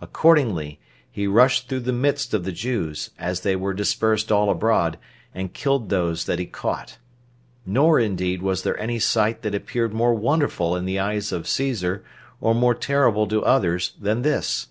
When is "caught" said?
6.46-6.98